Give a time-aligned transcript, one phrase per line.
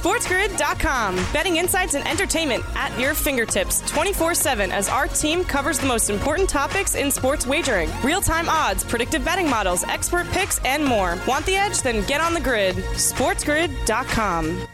[0.00, 1.14] SportsGrid.com.
[1.32, 6.10] Betting insights and entertainment at your fingertips 24 7 as our team covers the most
[6.10, 11.16] important topics in sports wagering real time odds, predictive betting models, expert picks, and more.
[11.28, 11.80] Want the edge?
[11.80, 12.74] Then get on the grid.
[12.74, 14.66] SportsGrid.com.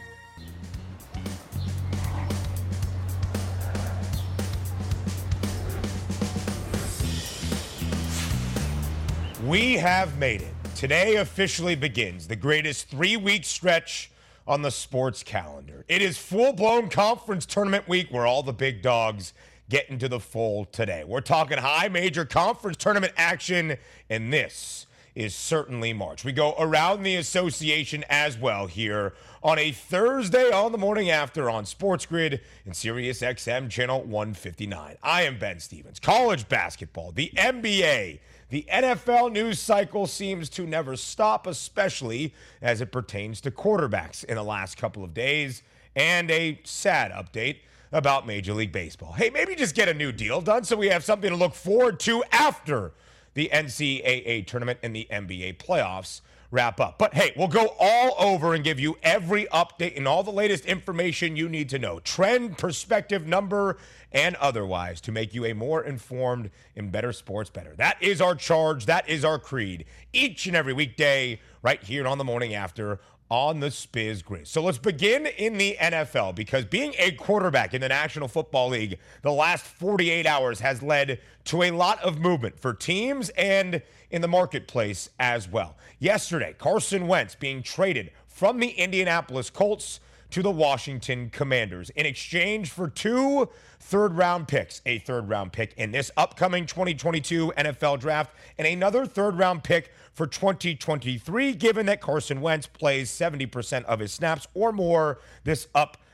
[9.44, 10.54] We have made it.
[10.76, 14.09] Today officially begins the greatest three week stretch
[14.50, 15.84] on the sports calendar.
[15.86, 19.32] It is full blown conference tournament week where all the big dogs
[19.68, 21.04] get into the fold today.
[21.06, 23.76] We're talking high major conference tournament action,
[24.10, 26.24] and this is certainly March.
[26.24, 31.48] We go around the association as well here on a Thursday on the morning after
[31.48, 34.96] on Sports Grid and Sirius XM channel 159.
[35.00, 36.00] I am Ben Stevens.
[36.00, 38.18] College basketball, the NBA,
[38.50, 44.34] the NFL news cycle seems to never stop, especially as it pertains to quarterbacks in
[44.34, 45.62] the last couple of days.
[45.96, 47.58] And a sad update
[47.92, 49.12] about Major League Baseball.
[49.12, 51.98] Hey, maybe just get a new deal done so we have something to look forward
[52.00, 52.92] to after
[53.34, 56.98] the NCAA tournament and the NBA playoffs wrap up.
[56.98, 60.64] But hey, we'll go all over and give you every update and all the latest
[60.64, 63.78] information you need to know trend, perspective, number,
[64.12, 67.74] and otherwise to make you a more informed and better sports better.
[67.76, 68.86] That is our charge.
[68.86, 69.84] That is our creed.
[70.12, 73.00] Each and every weekday, right here on the morning after
[73.30, 74.48] on the Spiz Grid.
[74.48, 78.98] So let's begin in the NFL because being a quarterback in the National Football League
[79.22, 84.20] the last 48 hours has led to a lot of movement for teams and in
[84.20, 85.76] the marketplace as well.
[86.00, 92.70] Yesterday, Carson Wentz being traded from the Indianapolis Colts to the Washington Commanders in exchange
[92.70, 98.34] for two third round picks, a third round pick in this upcoming 2022 NFL draft,
[98.58, 104.12] and another third round pick for 2023, given that Carson Wentz plays 70% of his
[104.12, 106.09] snaps or more this upcoming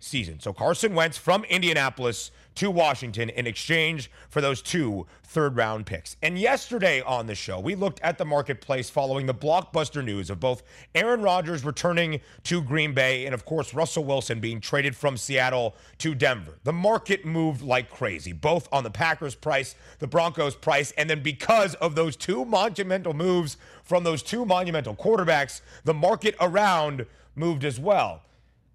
[0.00, 0.38] season.
[0.40, 6.16] So Carson Wentz from Indianapolis to Washington in exchange for those two third round picks.
[6.22, 10.40] And yesterday on the show, we looked at the marketplace following the blockbuster news of
[10.40, 10.62] both
[10.94, 15.76] Aaron Rodgers returning to Green Bay and, of course, Russell Wilson being traded from Seattle
[15.98, 16.58] to Denver.
[16.64, 21.22] The market moved like crazy, both on the Packers price, the Broncos price, and then
[21.22, 27.06] because of those two monumental moves from those two monumental quarterbacks, the market around
[27.36, 28.22] moved as well.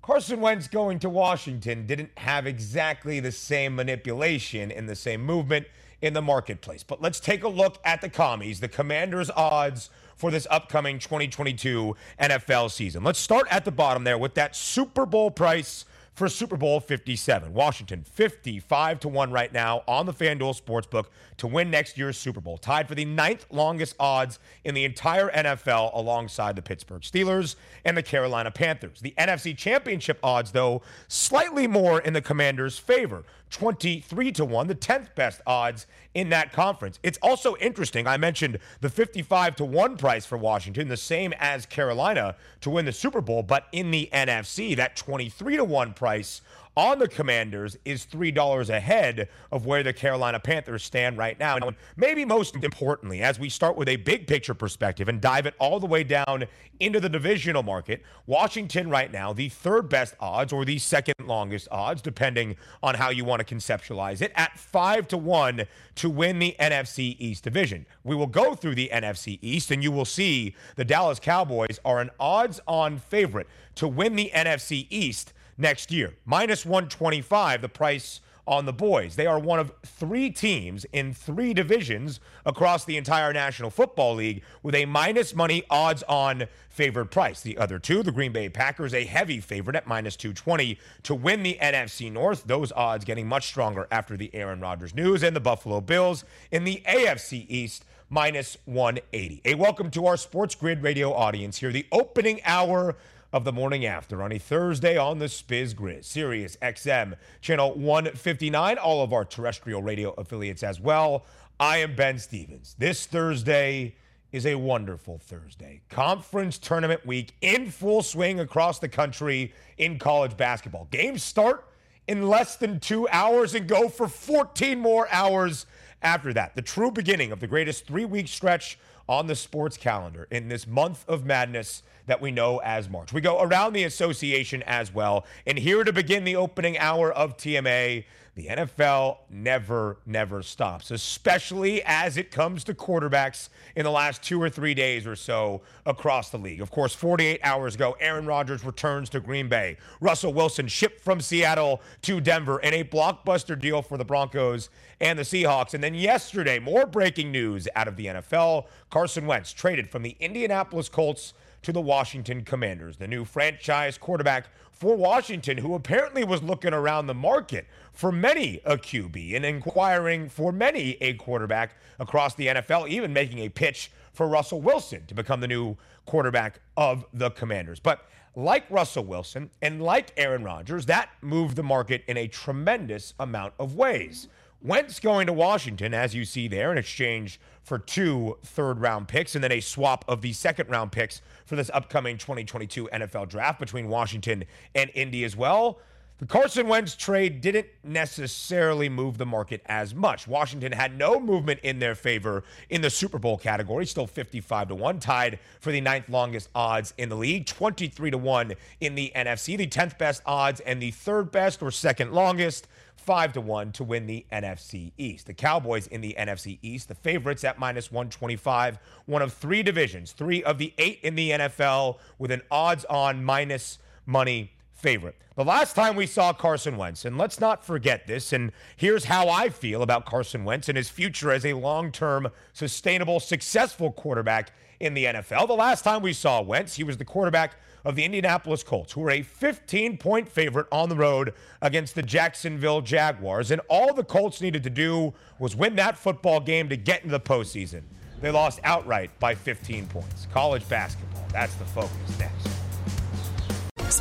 [0.03, 5.66] Carson Wentz going to Washington didn't have exactly the same manipulation and the same movement
[6.02, 6.84] in the marketplace.
[6.84, 11.96] But let's take a look at the commies, the Commanders' odds for this upcoming 2022
[12.19, 13.02] NFL season.
[13.06, 17.53] Let's start at the bottom there with that Super Bowl price for Super Bowl 57.
[17.53, 21.06] Washington 55 to 1 right now on the FanDuel Sportsbook
[21.38, 25.29] to win next year's Super Bowl, tied for the ninth longest odds in the entire
[25.31, 29.01] NFL alongside the Pittsburgh Steelers and the Carolina Panthers.
[29.01, 34.75] The NFC Championship odds though slightly more in the Commanders' favor, 23 to 1, the
[34.75, 37.00] 10th best odds in that conference.
[37.03, 38.08] It's also interesting.
[38.08, 42.86] I mentioned the 55 to 1 price for Washington, the same as Carolina to win
[42.86, 46.42] the Super Bowl, but in the NFC, that 23 to 1 price
[46.76, 51.58] on the Commanders is $3 ahead of where the Carolina Panthers stand right now.
[51.58, 55.54] And maybe most importantly, as we start with a big picture perspective and dive it
[55.60, 56.46] all the way down
[56.80, 61.68] into the divisional market, Washington right now, the third best odds or the second longest
[61.72, 66.40] odds, depending on how you want to conceptualize it, at 5 to 1 to win
[66.40, 67.86] the NFC East division.
[68.04, 72.00] We will go through the NFC East and you will see the Dallas Cowboys are
[72.00, 76.14] an odds on favorite to win the NFC East next year.
[76.25, 79.16] Minus 125, the price on the boys.
[79.16, 84.44] They are one of three teams in three divisions across the entire National Football League
[84.62, 87.42] with a minus money odds on favored price.
[87.42, 91.44] The other two, the Green Bay Packers, a heavy favorite at minus 220 to win
[91.44, 92.44] the NFC North.
[92.46, 96.63] Those odds getting much stronger after the Aaron Rodgers news, and the Buffalo Bills in
[96.63, 97.86] the AFC East.
[98.09, 99.42] Minus 180.
[99.44, 101.72] A welcome to our Sports Grid radio audience here.
[101.72, 102.96] The opening hour
[103.34, 108.78] of the morning after on a Thursday on the Spiz Grid, Sirius XM, channel 159,
[108.78, 111.25] all of our terrestrial radio affiliates as well.
[111.60, 112.75] I am Ben Stevens.
[112.78, 113.96] This Thursday
[114.31, 115.81] is a wonderful Thursday.
[115.90, 120.88] Conference tournament week in full swing across the country in college basketball.
[120.92, 121.66] Games start
[122.07, 125.66] in less than two hours and go for 14 more hours
[126.04, 126.54] after that.
[126.54, 128.78] The true beginning of the greatest three week stretch
[129.08, 133.14] on the sports calendar in this month of madness that we know as March.
[133.14, 135.26] We go around the association as well.
[135.46, 141.83] And here to begin the opening hour of TMA, the NFL never, never stops, especially
[141.83, 146.31] as it comes to quarterbacks in the last two or three days or so across
[146.31, 146.59] the league.
[146.59, 149.77] Of course, 48 hours ago, Aaron Rodgers returns to Green Bay.
[150.01, 154.69] Russell Wilson shipped from Seattle to Denver in a blockbuster deal for the Broncos
[155.00, 155.75] and the Seahawks.
[155.75, 158.65] And then yesterday, more breaking news out of the NFL.
[158.89, 161.33] Carson Wentz traded from the Indianapolis Colts
[161.63, 167.07] to the Washington Commanders, the new franchise quarterback for Washington, who apparently was looking around
[167.07, 172.89] the market for many a QB and inquiring for many a quarterback across the NFL,
[172.89, 177.80] even making a pitch for Russell Wilson to become the new quarterback of the Commanders.
[177.80, 183.13] But like Russell Wilson and like Aaron Rodgers, that moved the market in a tremendous
[183.19, 184.27] amount of ways.
[184.63, 189.36] Wentz going to Washington, as you see there, in exchange for two third round picks
[189.36, 193.60] and then a swap of the second round picks for this upcoming 2022 NFL draft
[193.60, 195.80] between Washington and Indy as well.
[196.24, 200.25] The Carson Wentz trade didn't necessarily move the market as much.
[200.25, 204.75] Washington had no movement in their favor in the Super Bowl category, still 55 to
[204.75, 209.12] 1, tied for the ninth longest odds in the league, 23 to 1 in the
[209.14, 213.74] NFC, the 10th best odds and the third best or second longest 5 to 1
[213.74, 215.26] to win the NFC East.
[215.26, 220.14] The Cowboys in the NFC East, the favorites at minus 125, one of three divisions,
[220.14, 225.15] three of the eight in the NFL with an odds on minus money favorite.
[225.35, 229.30] The last time we saw Carson Wentz, and let's not forget this, and here's how
[229.30, 234.51] I feel about Carson Wentz and his future as a long term, sustainable, successful quarterback
[234.81, 235.47] in the NFL.
[235.47, 239.01] The last time we saw Wentz, he was the quarterback of the Indianapolis Colts, who
[239.01, 243.51] were a 15 point favorite on the road against the Jacksonville Jaguars.
[243.51, 247.18] And all the Colts needed to do was win that football game to get into
[247.18, 247.83] the postseason.
[248.21, 250.27] They lost outright by 15 points.
[250.33, 252.53] College basketball, that's the focus next.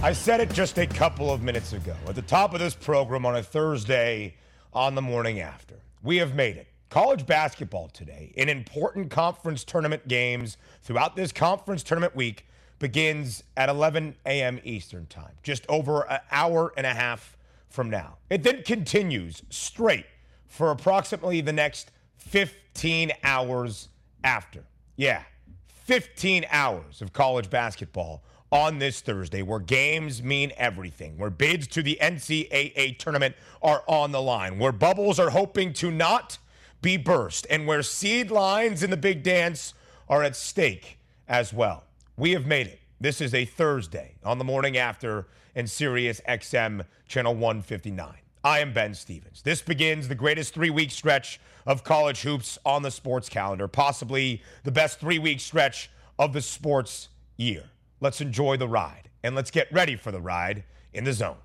[0.00, 3.26] I said it just a couple of minutes ago at the top of this program
[3.26, 4.36] on a Thursday
[4.72, 5.74] on the morning after.
[6.04, 6.68] We have made it.
[6.88, 12.46] College basketball today, in important conference tournament games throughout this conference tournament week,
[12.78, 14.60] begins at 11 a.m.
[14.62, 17.36] Eastern Time, just over an hour and a half
[17.68, 18.18] from now.
[18.30, 20.06] It then continues straight
[20.46, 23.88] for approximately the next 15 hours
[24.22, 24.62] after.
[24.94, 25.24] Yeah,
[25.66, 31.82] 15 hours of college basketball on this Thursday, where games mean everything, where bids to
[31.82, 36.38] the NCAA tournament are on the line, where bubbles are hoping to not
[36.80, 39.74] be burst, and where seed lines in the big dance
[40.08, 40.98] are at stake
[41.28, 41.84] as well.
[42.16, 42.80] We have made it.
[43.00, 48.14] This is a Thursday on the morning after and Sirius XM channel 159.
[48.44, 49.42] I am Ben Stevens.
[49.42, 54.42] This begins the greatest three week stretch of college hoops on the sports calendar, possibly
[54.62, 57.64] the best three week stretch of the sports year.
[58.00, 61.36] Let's enjoy the ride and let's get ready for the ride in the zone.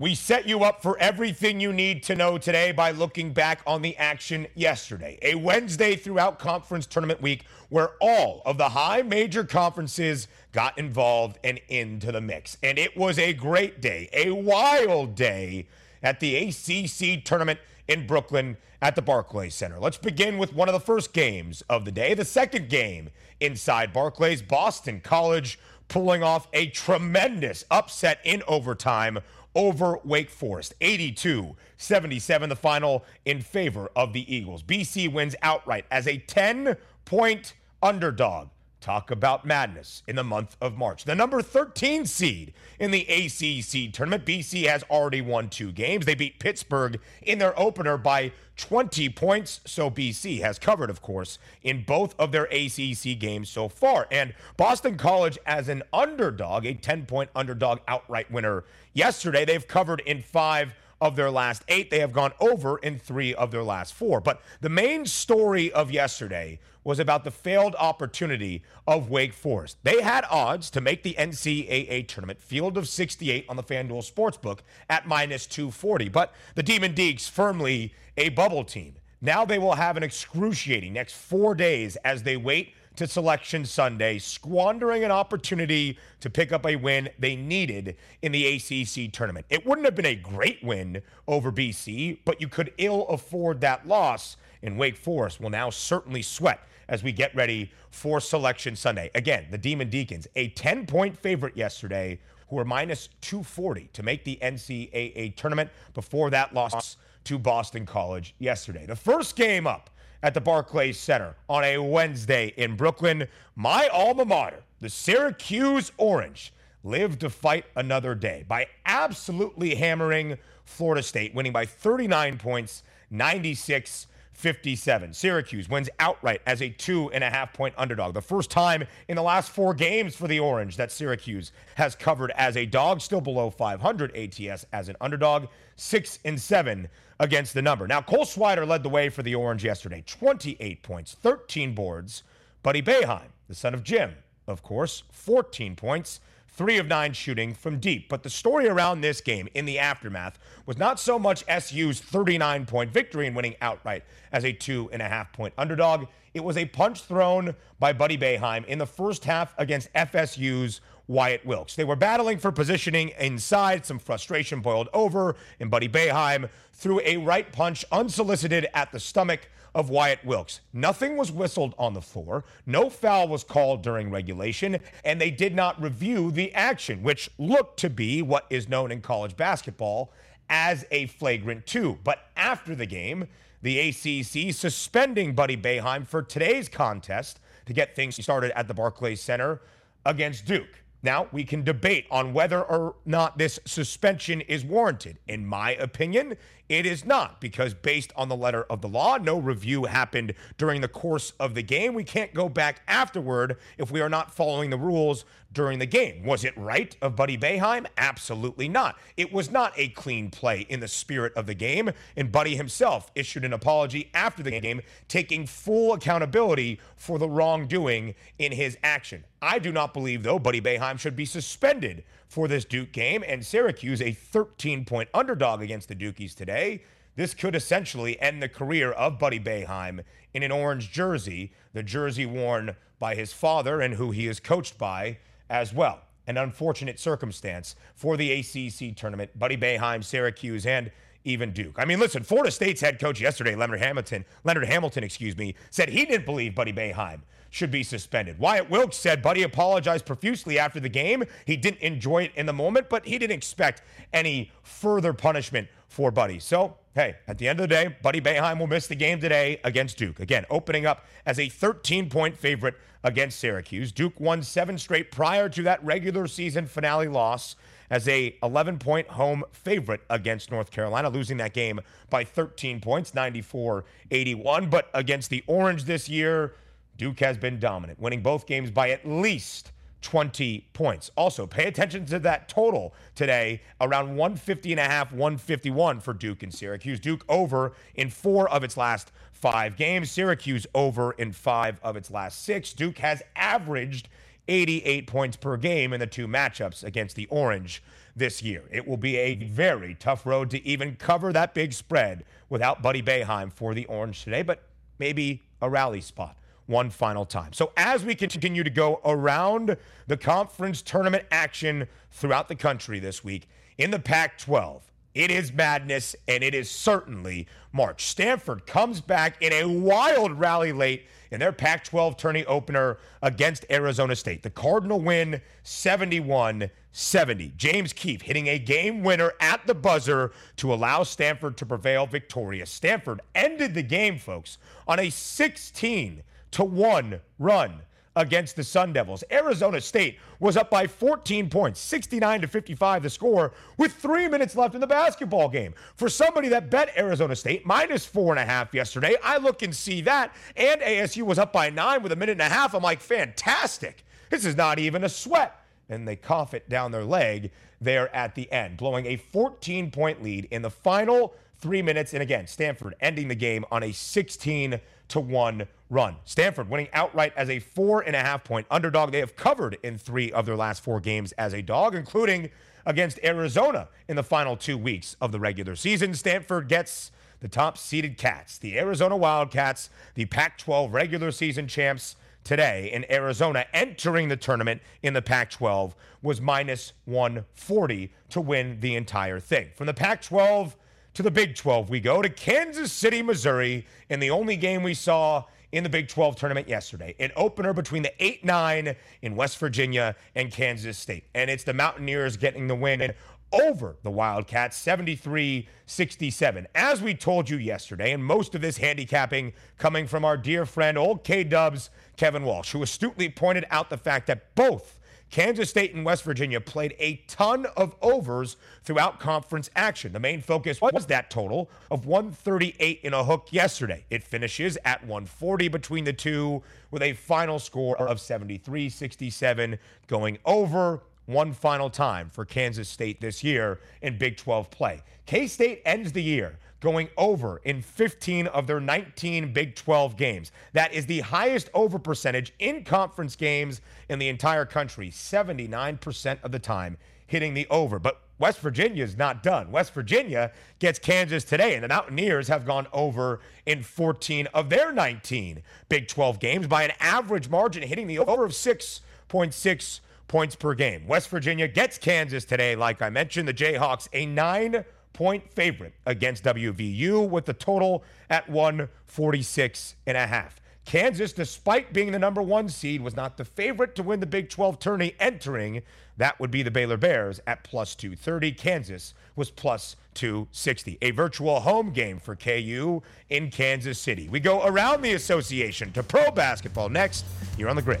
[0.00, 3.82] We set you up for everything you need to know today by looking back on
[3.82, 5.18] the action yesterday.
[5.22, 11.40] A Wednesday throughout conference tournament week where all of the high major conferences got involved
[11.42, 12.56] and into the mix.
[12.62, 15.66] And it was a great day, a wild day
[16.00, 19.80] at the ACC tournament in Brooklyn at the Barclays Center.
[19.80, 23.92] Let's begin with one of the first games of the day, the second game inside
[23.92, 29.18] Barclays, Boston College pulling off a tremendous upset in overtime
[29.54, 30.74] over Wake Forest.
[30.80, 34.62] 82 77, the final in favor of the Eagles.
[34.62, 38.48] BC wins outright as a 10 point underdog.
[38.80, 41.04] Talk about madness in the month of March.
[41.04, 46.06] The number 13 seed in the ACC tournament, BC has already won two games.
[46.06, 49.60] They beat Pittsburgh in their opener by 20 points.
[49.64, 54.06] So BC has covered, of course, in both of their ACC games so far.
[54.12, 60.00] And Boston College, as an underdog, a 10 point underdog outright winner yesterday, they've covered
[60.00, 61.90] in five of their last eight.
[61.90, 64.20] They have gone over in three of their last four.
[64.20, 69.76] But the main story of yesterday was about the failed opportunity of Wake Forest.
[69.82, 74.60] They had odds to make the NCAA tournament, field of 68 on the FanDuel Sportsbook
[74.88, 76.08] at minus 240.
[76.08, 78.94] But the Demon Deacs firmly a bubble team.
[79.20, 84.18] Now they will have an excruciating next four days as they wait to Selection Sunday,
[84.18, 89.46] squandering an opportunity to pick up a win they needed in the ACC tournament.
[89.50, 93.86] It wouldn't have been a great win over BC, but you could ill afford that
[93.86, 99.12] loss, and Wake Forest will now certainly sweat as we get ready for Selection Sunday.
[99.14, 104.24] Again, the Demon Deacons, a 10 point favorite yesterday, who were minus 240 to make
[104.24, 108.86] the NCAA tournament before that loss to Boston College yesterday.
[108.86, 109.88] The first game up
[110.22, 116.52] at the Barclays Center on a Wednesday in Brooklyn, my alma mater, the Syracuse Orange,
[116.84, 124.06] lived to fight another day by absolutely hammering Florida State, winning by 39 points, 96
[124.38, 125.14] 57.
[125.14, 128.14] Syracuse wins outright as a two and a half point underdog.
[128.14, 132.30] The first time in the last four games for the Orange that Syracuse has covered
[132.36, 137.62] as a dog, still below 500 ATS as an underdog, six and seven against the
[137.62, 137.88] number.
[137.88, 142.22] Now, Cole Swider led the way for the Orange yesterday 28 points, 13 boards.
[142.62, 144.14] Buddy Boeheim, the son of Jim,
[144.46, 146.20] of course, 14 points
[146.58, 148.08] three of nine shooting from deep.
[148.08, 152.66] But the story around this game in the aftermath was not so much SU's 39
[152.66, 156.06] point victory and winning outright as a two and a half point underdog.
[156.34, 161.46] It was a punch thrown by Buddy Boeheim in the first half against FSU's Wyatt
[161.46, 161.76] Wilkes.
[161.76, 163.86] They were battling for positioning inside.
[163.86, 169.48] Some frustration boiled over, and Buddy Boeheim threw a right punch unsolicited at the stomach
[169.78, 170.60] of Wyatt Wilkes.
[170.72, 172.44] Nothing was whistled on the floor.
[172.66, 177.78] No foul was called during regulation, and they did not review the action, which looked
[177.78, 180.12] to be what is known in college basketball
[180.50, 181.96] as a flagrant two.
[182.02, 183.28] But after the game,
[183.62, 189.20] the ACC suspending Buddy Boeheim for today's contest to get things started at the Barclays
[189.20, 189.60] Center
[190.04, 190.82] against Duke.
[191.04, 195.18] Now, we can debate on whether or not this suspension is warranted.
[195.28, 196.36] In my opinion,
[196.68, 200.80] it is not, because based on the letter of the law, no review happened during
[200.80, 201.94] the course of the game.
[201.94, 206.24] We can't go back afterward if we are not following the rules during the game.
[206.24, 207.86] Was it right of Buddy Boeheim?
[207.96, 208.98] Absolutely not.
[209.16, 213.10] It was not a clean play in the spirit of the game, and Buddy himself
[213.14, 219.24] issued an apology after the game, taking full accountability for the wrongdoing in his action.
[219.40, 223.44] I do not believe, though, Buddy Boeheim should be suspended for this Duke game, and
[223.44, 226.82] Syracuse, a 13 point underdog against the Dukies today.
[227.16, 230.04] This could essentially end the career of Buddy Boeheim
[230.34, 234.78] in an orange jersey, the jersey worn by his father and who he is coached
[234.78, 235.18] by
[235.50, 236.02] as well.
[236.26, 239.36] An unfortunate circumstance for the ACC tournament.
[239.36, 240.92] Buddy Boeheim, Syracuse, and
[241.24, 241.76] even Duke.
[241.78, 245.88] I mean, listen, Florida State's head coach yesterday, Leonard Hamilton, Leonard Hamilton, excuse me, said
[245.88, 248.38] he didn't believe Buddy Boeheim should be suspended.
[248.38, 251.24] Wyatt Wilkes said Buddy apologized profusely after the game.
[251.46, 256.10] He didn't enjoy it in the moment, but he didn't expect any further punishment for
[256.10, 256.38] Buddy.
[256.38, 259.60] So, hey, at the end of the day, Buddy Boeheim will miss the game today
[259.64, 260.20] against Duke.
[260.20, 263.92] Again, opening up as a 13 point favorite against Syracuse.
[263.92, 267.56] Duke won seven straight prior to that regular season finale loss
[267.90, 273.14] as a 11 point home favorite against North Carolina, losing that game by 13 points,
[273.14, 274.68] 94 81.
[274.68, 276.54] But against the Orange this year,
[276.98, 281.10] Duke has been dominant, winning both games by at least 20 points.
[281.16, 286.42] Also, pay attention to that total today, around 150 and a half, 151 for Duke
[286.42, 287.00] and Syracuse.
[287.00, 292.10] Duke over in four of its last five games, Syracuse over in five of its
[292.10, 292.72] last six.
[292.72, 294.08] Duke has averaged
[294.48, 297.82] 88 points per game in the two matchups against the Orange
[298.16, 298.64] this year.
[298.70, 303.02] It will be a very tough road to even cover that big spread without Buddy
[303.02, 304.62] Boeheim for the Orange today, but
[304.98, 306.36] maybe a rally spot
[306.68, 307.52] one final time.
[307.52, 313.24] So, as we continue to go around the conference tournament action throughout the country this
[313.24, 313.48] week
[313.78, 318.06] in the Pac 12, it is madness and it is certainly March.
[318.06, 323.64] Stanford comes back in a wild rally late in their Pac 12 tourney opener against
[323.70, 324.42] Arizona State.
[324.42, 327.52] The Cardinal win 71 70.
[327.56, 332.70] James Keefe hitting a game winner at the buzzer to allow Stanford to prevail victorious.
[332.70, 337.80] Stanford ended the game, folks, on a 16 to one run
[338.16, 339.22] against the Sun Devils.
[339.30, 344.56] Arizona State was up by 14 points, 69 to 55 the score, with three minutes
[344.56, 345.72] left in the basketball game.
[345.94, 349.74] For somebody that bet Arizona State minus four and a half yesterday, I look and
[349.74, 352.74] see that, and ASU was up by nine with a minute and a half.
[352.74, 354.04] I'm like, fantastic.
[354.30, 355.54] This is not even a sweat.
[355.88, 357.50] and they cough it down their leg
[357.80, 362.12] there at the end, blowing a 14 point lead in the final three minutes.
[362.12, 366.16] And again, Stanford ending the game on a 16 to 1 run.
[366.24, 369.12] Stanford winning outright as a four and a half point underdog.
[369.12, 372.50] They have covered in three of their last four games as a dog, including
[372.86, 376.14] against Arizona in the final two weeks of the regular season.
[376.14, 382.16] Stanford gets the top seeded Cats, the Arizona Wildcats, the Pac 12 regular season champs
[382.44, 388.80] today in Arizona entering the tournament in the Pac 12 was minus 140 to win
[388.80, 389.68] the entire thing.
[389.74, 390.74] From the Pac 12
[391.14, 394.94] to the Big 12, we go to Kansas City, Missouri, in the only game we
[394.94, 397.14] saw in the Big 12 tournament yesterday.
[397.18, 401.24] An opener between the 8 9 in West Virginia and Kansas State.
[401.34, 403.12] And it's the Mountaineers getting the win
[403.52, 406.66] over the Wildcats 73 67.
[406.74, 410.98] As we told you yesterday, and most of this handicapping coming from our dear friend,
[410.98, 414.97] old K Dubs, Kevin Walsh, who astutely pointed out the fact that both
[415.30, 420.12] Kansas State and West Virginia played a ton of overs throughout conference action.
[420.12, 424.04] The main focus was that total of 138 in a hook yesterday.
[424.10, 430.38] It finishes at 140 between the two with a final score of 73 67 going
[430.46, 435.02] over one final time for Kansas State this year in Big 12 play.
[435.26, 440.52] K State ends the year going over in 15 of their 19 Big 12 games.
[440.72, 446.52] That is the highest over percentage in conference games in the entire country, 79% of
[446.52, 447.98] the time hitting the over.
[447.98, 449.70] But West Virginia is not done.
[449.72, 454.92] West Virginia gets Kansas today, and the Mountaineers have gone over in 14 of their
[454.92, 460.74] 19 Big 12 games by an average margin hitting the over of 6.6 points per
[460.74, 461.06] game.
[461.06, 463.48] West Virginia gets Kansas today, like I mentioned.
[463.48, 470.26] The Jayhawks, a nine point favorite against WVU with the total at 146 and a
[470.26, 470.60] half.
[470.88, 474.48] Kansas, despite being the number one seed, was not the favorite to win the Big
[474.48, 475.82] 12 tourney entering.
[476.16, 478.52] That would be the Baylor Bears at plus 230.
[478.52, 480.96] Kansas was plus 260.
[481.02, 484.30] A virtual home game for KU in Kansas City.
[484.30, 487.26] We go around the association to pro basketball next.
[487.58, 488.00] You're on the grid.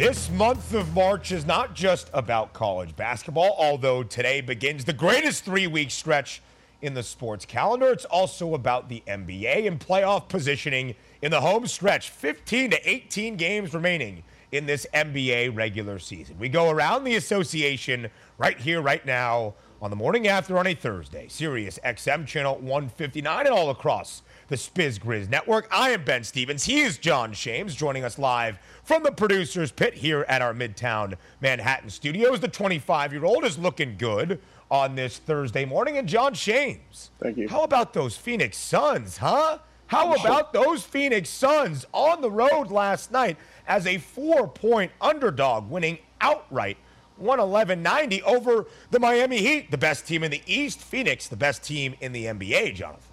[0.00, 5.44] This month of March is not just about college basketball, although today begins the greatest
[5.44, 6.40] three week stretch
[6.80, 7.88] in the sports calendar.
[7.88, 12.08] It's also about the NBA and playoff positioning in the home stretch.
[12.08, 14.22] 15 to 18 games remaining
[14.52, 16.38] in this NBA regular season.
[16.38, 20.74] We go around the association right here, right now, on the morning after on a
[20.74, 21.28] Thursday.
[21.28, 25.68] Sirius XM channel 159 and all across the Spiz Grizz Network.
[25.70, 26.64] I am Ben Stevens.
[26.64, 31.14] He is John Shames, joining us live from the producer's pit here at our Midtown
[31.40, 32.40] Manhattan studios.
[32.40, 35.98] The 25 year old is looking good on this Thursday morning.
[35.98, 37.12] And John Shames.
[37.20, 37.48] Thank you.
[37.48, 39.58] How about those Phoenix Suns, huh?
[39.86, 43.36] How about those Phoenix Suns on the road last night
[43.68, 46.76] as a four point underdog, winning outright
[47.18, 50.80] 111 90 over the Miami Heat, the best team in the East?
[50.80, 53.09] Phoenix, the best team in the NBA, Jonathan.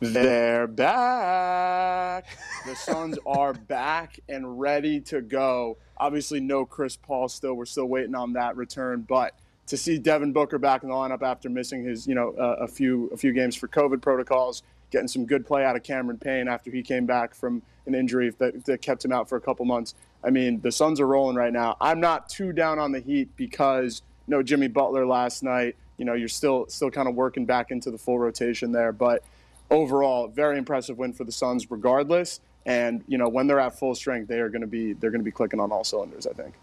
[0.00, 2.26] They're back.
[2.66, 5.78] The Suns are back and ready to go.
[5.96, 7.54] Obviously, no Chris Paul still.
[7.54, 9.34] We're still waiting on that return, but
[9.68, 12.68] to see Devin Booker back in the lineup after missing his, you know, uh, a
[12.68, 16.46] few a few games for COVID protocols, getting some good play out of Cameron Payne
[16.46, 19.64] after he came back from an injury that, that kept him out for a couple
[19.64, 19.94] months.
[20.22, 21.76] I mean, the Suns are rolling right now.
[21.80, 25.74] I'm not too down on the Heat because no Jimmy Butler last night.
[25.96, 29.22] You know, you're still still kind of working back into the full rotation there, but
[29.70, 32.40] overall, very impressive win for the Suns, regardless.
[32.64, 35.20] And you know, when they're at full strength, they are going to be they're going
[35.20, 36.26] to be clicking on all cylinders.
[36.26, 36.54] I think.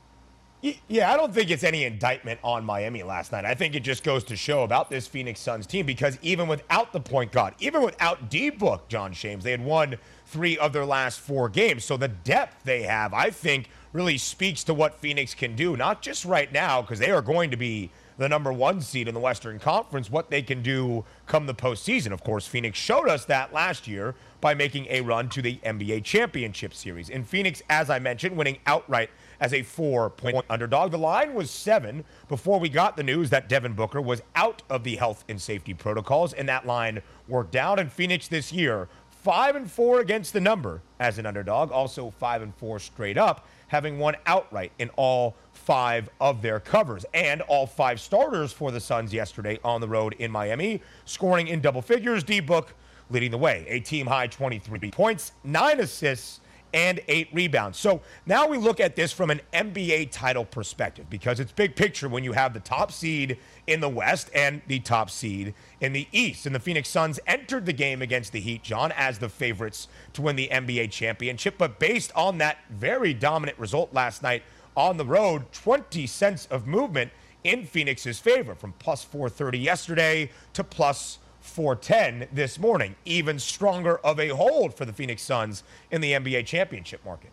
[0.88, 3.44] Yeah, I don't think it's any indictment on Miami last night.
[3.44, 6.94] I think it just goes to show about this Phoenix Suns team because even without
[6.94, 10.86] the point guard, even without D Book, John Shames, they had won three of their
[10.86, 11.84] last four games.
[11.84, 16.02] So the depth they have, I think, really speaks to what Phoenix can do, not
[16.02, 19.20] just right now, because they are going to be the number one seed in the
[19.20, 22.12] Western Conference, what they can do come the postseason.
[22.12, 26.04] Of course, Phoenix showed us that last year by making a run to the NBA
[26.04, 27.10] Championship Series.
[27.10, 30.92] In Phoenix, as I mentioned, winning outright as a four point underdog.
[30.92, 34.84] The line was seven before we got the news that Devin Booker was out of
[34.84, 37.78] the health and safety protocols, and that line worked out.
[37.78, 42.42] And Phoenix this year, five and four against the number as an underdog, also five
[42.42, 47.06] and four straight up, having won outright in all five of their covers.
[47.14, 51.62] And all five starters for the Suns yesterday on the road in Miami, scoring in
[51.62, 52.24] double figures.
[52.24, 52.74] D Book
[53.10, 56.40] leading the way, a team high 23 points, nine assists,
[56.74, 57.78] and eight rebounds.
[57.78, 62.10] So now we look at this from an NBA title perspective because it's big picture
[62.10, 66.08] when you have the top seed in the West and the top seed in the
[66.12, 66.48] East.
[66.48, 70.24] And the Phoenix Suns entered the game against the Heat, John, as the favorites to
[70.24, 71.60] win the NBA championship.
[71.60, 74.42] But based on that very dominant result last night
[74.76, 77.12] on the road, 20 cents of movement
[77.44, 82.96] in Phoenix's favor from plus 430 yesterday to plus 410 this morning.
[83.06, 87.32] Even stronger of a hold for the Phoenix Suns in the NBA championship market.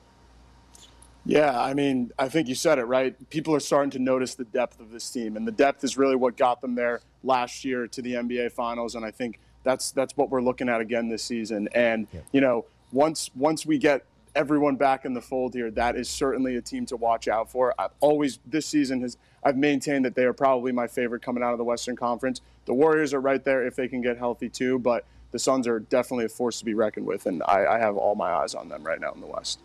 [1.27, 3.15] Yeah, I mean, I think you said it right.
[3.31, 6.17] People are starting to notice the depth of this team, and the depth is really
[6.17, 8.95] what got them there last year to the NBA Finals.
[8.95, 11.69] And I think that's that's what we're looking at again this season.
[11.75, 12.21] And yeah.
[12.33, 16.57] you know, once once we get everyone back in the fold here, that is certainly
[16.57, 17.75] a team to watch out for.
[17.79, 21.53] I've always this season has I've maintained that they are probably my favorite coming out
[21.53, 22.41] of the Western Conference.
[22.67, 25.81] The Warriors are right there if they can get healthy too, but the Suns are
[25.81, 28.69] definitely a force to be reckoned with, and I, I have all my eyes on
[28.69, 29.61] them right now in the West.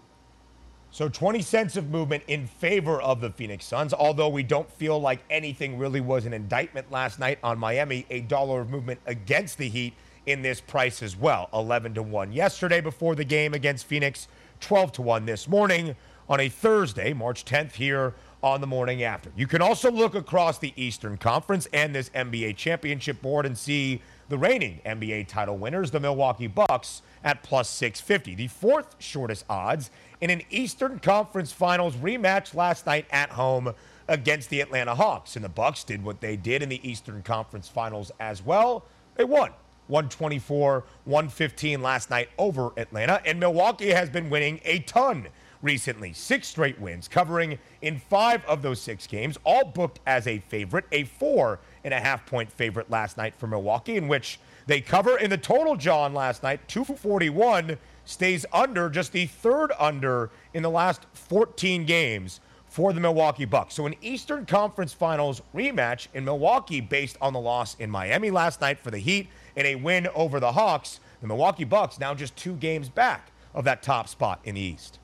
[0.91, 4.97] So 20 cents of movement in favor of the Phoenix Suns, although we don't feel
[4.97, 9.57] like anything really was an indictment last night on Miami, a dollar of movement against
[9.57, 9.93] the Heat
[10.25, 11.49] in this price as well.
[11.53, 15.95] 11 to 1 yesterday before the game against Phoenix, 12 to 1 this morning
[16.27, 19.31] on a Thursday, March 10th here on the morning after.
[19.35, 24.01] You can also look across the Eastern Conference and this NBA championship board and see
[24.29, 28.35] the reigning NBA title winners, the Milwaukee Bucks, at plus 650.
[28.35, 29.91] The fourth shortest odds
[30.21, 33.73] in an Eastern Conference Finals rematch last night at home
[34.07, 35.35] against the Atlanta Hawks.
[35.35, 38.85] And the Bucks did what they did in the Eastern Conference Finals as well.
[39.15, 39.51] They won
[39.87, 43.21] 124 115 last night over Atlanta.
[43.25, 45.27] And Milwaukee has been winning a ton
[45.61, 46.13] recently.
[46.13, 50.85] Six straight wins, covering in five of those six games, all booked as a favorite,
[50.91, 55.17] a four and a half point favorite last night for Milwaukee, in which they cover
[55.17, 60.69] in the total, John, last night, 241 stays under, just the third under in the
[60.69, 63.75] last 14 games for the Milwaukee Bucks.
[63.75, 68.61] So an Eastern Conference Finals rematch in Milwaukee based on the loss in Miami last
[68.61, 70.99] night for the Heat and a win over the Hawks.
[71.21, 74.99] The Milwaukee Bucks now just two games back of that top spot in the East.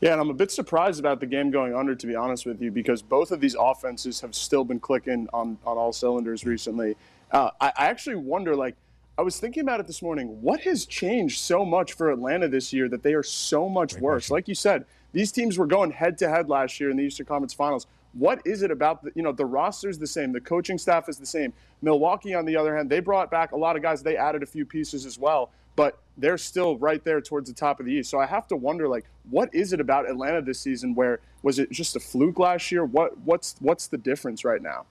[0.00, 2.62] Yeah, and I'm a bit surprised about the game going under, to be honest with
[2.62, 6.96] you, because both of these offenses have still been clicking on, on all cylinders recently.
[7.30, 8.76] Uh, I, I actually wonder, like,
[9.18, 10.40] I was thinking about it this morning.
[10.40, 14.30] What has changed so much for Atlanta this year that they are so much worse?
[14.30, 17.26] Like you said, these teams were going head to head last year in the Eastern
[17.26, 17.86] Conference Finals.
[18.12, 21.18] What is it about the, you know the roster's the same, the coaching staff is
[21.18, 21.52] the same.
[21.82, 24.02] Milwaukee, on the other hand, they brought back a lot of guys.
[24.02, 27.80] They added a few pieces as well, but they're still right there towards the top
[27.80, 28.10] of the East.
[28.10, 30.94] So I have to wonder, like, what is it about Atlanta this season?
[30.94, 32.84] Where was it just a fluke last year?
[32.84, 34.86] What what's what's the difference right now?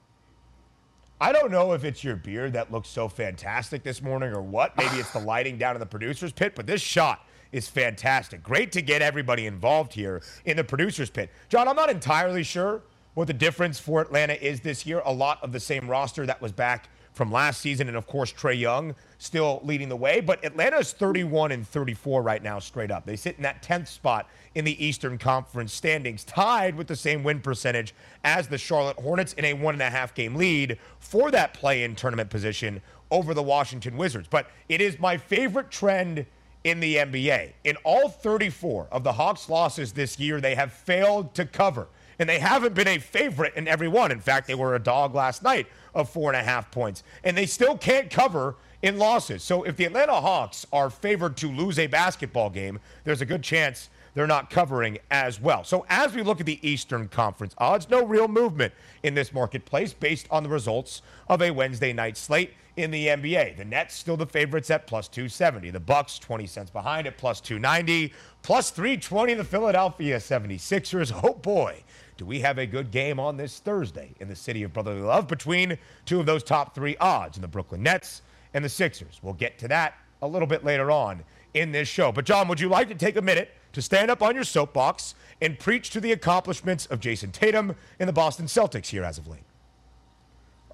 [1.22, 4.78] I don't know if it's your beard that looks so fantastic this morning or what.
[4.78, 8.42] Maybe it's the lighting down in the producer's pit, but this shot is fantastic.
[8.42, 11.30] Great to get everybody involved here in the producer's pit.
[11.50, 15.02] John, I'm not entirely sure what the difference for Atlanta is this year.
[15.06, 18.32] A lot of the same roster that was back from last season, and of course,
[18.32, 20.22] Trae Young still leading the way.
[20.22, 23.06] But Atlanta is 31 and 34 right now, straight up.
[23.06, 27.24] They sit in that 10th spot in the Eastern Conference standings, tied with the same
[27.24, 27.94] win percentage
[28.24, 31.84] as the Charlotte Hornets in a one and a half game lead for that play
[31.84, 34.28] in tournament position over the Washington Wizards.
[34.30, 36.26] But it is my favorite trend
[36.64, 37.54] in the NBA.
[37.64, 41.88] In all 34 of the Hawks' losses this year, they have failed to cover
[42.20, 44.12] and they haven't been a favorite in every one.
[44.12, 47.36] In fact, they were a dog last night of four and a half points, and
[47.36, 49.44] they still can't cover in losses.
[49.44, 53.44] So if the Atlanta Hawks are favored to lose a basketball game, there's a good
[53.44, 55.64] chance they're not covering as well.
[55.64, 59.94] So as we look at the Eastern Conference odds, no real movement in this marketplace
[59.94, 63.58] based on the results of a Wednesday night slate in the NBA.
[63.58, 65.72] The Nets still the favorites at plus 270.
[65.72, 71.12] The Bucks 20 cents behind at plus 290, plus 320 the Philadelphia 76ers.
[71.24, 71.84] Oh boy,
[72.20, 75.26] do we have a good game on this Thursday in the city of brotherly love
[75.26, 79.22] between two of those top three odds in the Brooklyn Nets and the Sixers?
[79.24, 82.12] We'll get to that a little bit later on in this show.
[82.12, 85.16] But, John, would you like to take a minute to stand up on your soapbox
[85.42, 89.26] and preach to the accomplishments of Jayson Tatum and the Boston Celtics here as of
[89.26, 89.40] late?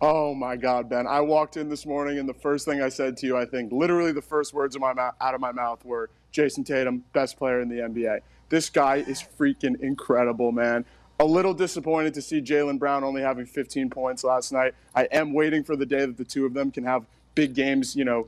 [0.01, 1.05] Oh my God, Ben!
[1.05, 3.71] I walked in this morning, and the first thing I said to you, I think,
[3.71, 7.37] literally the first words of my mouth, out of my mouth were, Jayson Tatum, best
[7.37, 10.85] player in the NBA." This guy is freaking incredible, man
[11.19, 14.73] a little disappointed to see Jaylen Brown only having 15 points last night.
[14.93, 17.95] I am waiting for the day that the two of them can have big games,
[17.95, 18.27] you know,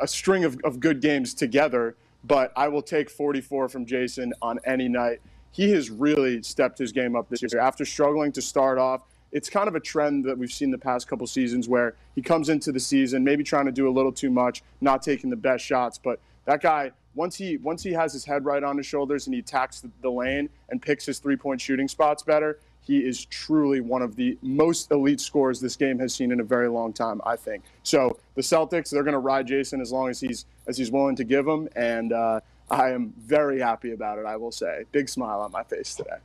[0.00, 1.96] a string of, of good games together.
[2.24, 5.20] But I will take 44 from Jayson on any night.
[5.50, 7.60] he has really stepped his game up this year.
[7.60, 11.08] After struggling to start off, it's kind of a trend that we've seen the past
[11.08, 14.30] couple seasons where he comes into the season maybe trying to do a little too
[14.30, 18.24] much, not taking the best shots, but that guy once he once he has his
[18.24, 21.88] head right on his shoulders and he attacks the, lane and picks his three-point shooting
[21.88, 26.32] spots better, he is truly one of the most elite scorers this game has seen
[26.32, 27.64] in a very long time, I think.
[27.82, 31.16] So the Celtics, they're going to ride Jayson as long as he's as he's willing
[31.16, 34.26] to give them, and uh, I am very happy about it.
[34.26, 36.18] I will say, big smile on my face today.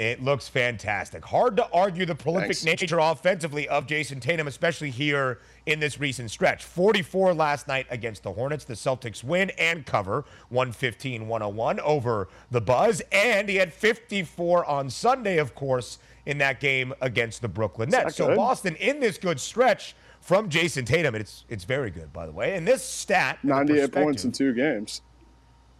[0.00, 1.22] It looks fantastic.
[1.26, 2.64] Hard to argue the prolific Thanks.
[2.64, 6.64] nature offensively of Jayson Tatum, especially here in this recent stretch.
[6.64, 8.64] 44 last night against the Hornets.
[8.64, 13.02] The Celtics win and cover 115 101 over the Buzz.
[13.12, 18.16] And he had 54 on Sunday, of course, in that game against the Brooklyn Nets.
[18.16, 21.14] So Boston in this good stretch from Jayson Tatum.
[21.14, 22.56] It's, it's very good, by the way.
[22.56, 25.02] And this stat 98 points in two games.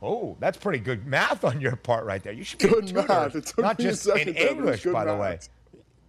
[0.03, 2.33] Oh, that's pretty good math on your part right there.
[2.33, 3.35] You should be good math.
[3.35, 5.07] It not just in English, by math.
[5.07, 5.39] the way.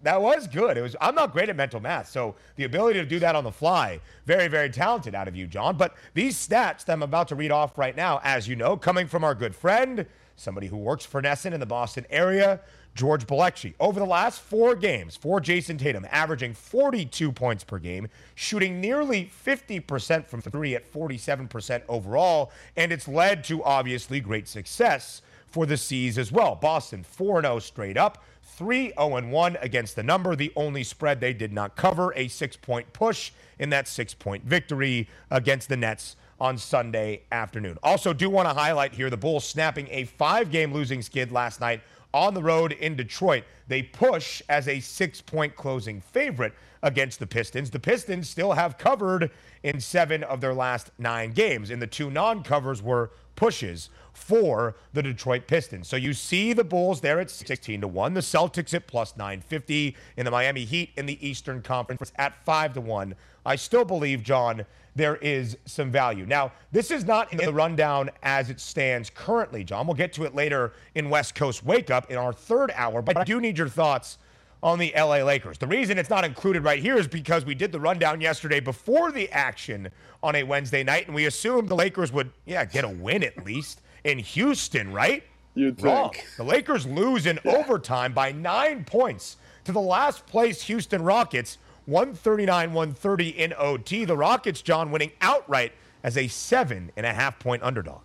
[0.03, 0.77] That was good.
[0.77, 0.95] It was.
[0.99, 3.99] I'm not great at mental math, so the ability to do that on the fly,
[4.25, 5.77] very, very talented out of you, John.
[5.77, 9.07] But these stats that I'm about to read off right now, as you know, coming
[9.07, 12.61] from our good friend, somebody who works for NESN in the Boston area,
[12.95, 13.73] George Balekji.
[13.79, 19.31] Over the last four games for Jayson Tatum, averaging 42 points per game, shooting nearly
[19.45, 25.77] 50% from three at 47% overall, and it's led to obviously great success for the
[25.77, 26.55] C's as well.
[26.55, 28.23] Boston 4 0 straight up.
[28.43, 32.55] 3 0 1 against the number, the only spread they did not cover, a six
[32.57, 37.77] point push in that six point victory against the Nets on Sunday afternoon.
[37.83, 41.61] Also, do want to highlight here the Bulls snapping a five game losing skid last
[41.61, 41.81] night
[42.13, 43.43] on the road in Detroit.
[43.67, 47.69] They push as a six point closing favorite against the Pistons.
[47.69, 49.31] The Pistons still have covered
[49.63, 54.75] in seven of their last nine games, and the two non covers were pushes for
[54.93, 55.87] the Detroit Pistons.
[55.87, 59.95] So you see the Bulls there at 16 to 1, the Celtics at plus 950,
[60.17, 63.15] and the Miami Heat in the Eastern Conference at 5 to 1.
[63.45, 66.25] I still believe, John, there is some value.
[66.25, 69.87] Now, this is not in the rundown as it stands currently, John.
[69.87, 73.17] We'll get to it later in West Coast Wake Up in our third hour, but
[73.17, 74.17] I do need your thoughts
[74.63, 75.57] on the LA Lakers.
[75.57, 79.11] The reason it's not included right here is because we did the rundown yesterday before
[79.11, 79.89] the action
[80.21, 83.43] on a Wednesday night, and we assumed the Lakers would, yeah, get a win at
[83.43, 85.23] least in Houston, right?
[85.55, 86.11] You'd Wrong.
[86.11, 86.27] think.
[86.37, 87.55] The Lakers lose in yeah.
[87.55, 94.05] overtime by nine points to the last place Houston Rockets 139 130 in OT.
[94.05, 98.01] The Rockets, John, winning outright as a seven and a half point underdog.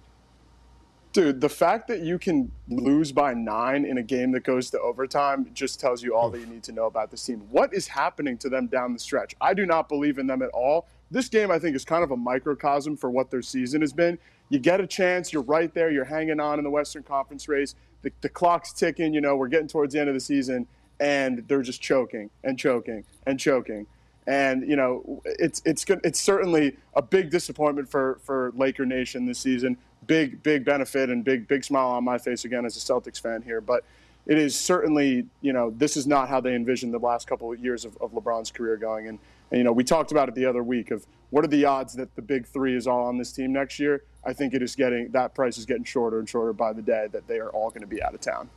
[1.12, 4.81] Dude, the fact that you can lose by nine in a game that goes to
[4.81, 7.41] overtime just tells you all that you need to know about this team.
[7.51, 9.35] What is happening to them down the stretch?
[9.41, 10.87] I do not believe in them at all.
[11.11, 14.19] This game, I think, is kind of a microcosm for what their season has been.
[14.51, 17.75] You get a chance, you're right there, you're hanging on in the Western Conference race.
[18.03, 20.67] The, the clock's ticking, you know, we're getting towards the end of the season,
[21.01, 23.87] and they're just choking and choking and choking.
[24.27, 26.01] And you know, it's it's good.
[26.03, 29.77] It's certainly a big disappointment for for Laker Nation this season.
[30.07, 33.43] Big big benefit and big big smile on my face again as a Celtics fan
[33.43, 33.61] here.
[33.61, 33.85] But
[34.27, 37.61] it is certainly you know this is not how they envisioned the last couple of
[37.61, 39.07] years of, of LeBron's career going.
[39.07, 39.19] And,
[39.53, 41.95] and you know we talked about it the other week of what are the odds
[41.95, 44.03] that the big three is all on this team next year.
[44.25, 47.07] I think it is getting that price is getting shorter and shorter by the day
[47.13, 48.51] that they are all going to be out of town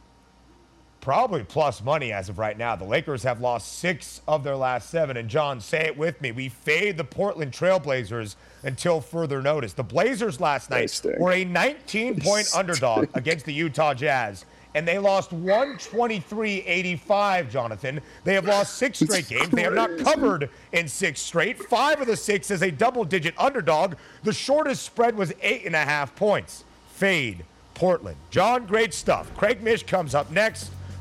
[1.10, 2.76] probably plus money as of right now.
[2.76, 5.18] The Lakers have lost six of their last seven.
[5.18, 6.32] And John, say it with me.
[6.32, 9.74] We fade the Portland Trailblazers until further notice.
[9.74, 14.46] The Blazers last night were a 19 point underdog against the Utah Jazz.
[14.76, 18.02] And they lost 123 85, Jonathan.
[18.24, 19.50] They have lost six straight games.
[19.50, 21.58] They have not covered in six straight.
[21.58, 23.96] Five of the six is a double digit underdog.
[24.22, 26.66] The shortest spread was eight and a half points.
[26.92, 28.18] Fade Portland.
[28.30, 29.36] John, great stuff.
[29.36, 30.70] Craig Mish comes up next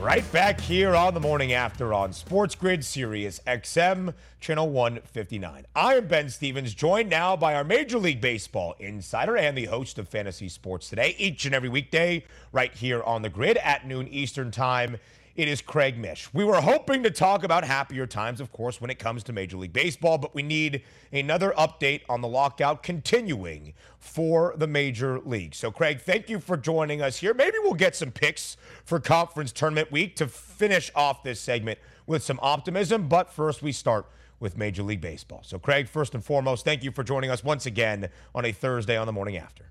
[0.00, 5.66] Right back here on the morning after on Sports Grid Sirius XM, channel 159.
[5.76, 9.98] I am Ben Stevens, joined now by our Major League Baseball insider and the host
[9.98, 14.08] of Fantasy Sports Today, each and every weekday, right here on the grid at noon
[14.08, 14.96] Eastern Time.
[15.40, 16.28] It is Craig Mish.
[16.34, 19.56] We were hoping to talk about happier times, of course, when it comes to Major
[19.56, 20.82] League Baseball, but we need
[21.14, 25.54] another update on the lockout continuing for the Major League.
[25.54, 27.32] So, Craig, thank you for joining us here.
[27.32, 32.22] Maybe we'll get some picks for conference tournament week to finish off this segment with
[32.22, 33.08] some optimism.
[33.08, 34.04] But first, we start
[34.40, 35.40] with Major League Baseball.
[35.42, 38.98] So, Craig, first and foremost, thank you for joining us once again on a Thursday
[38.98, 39.64] on the morning after.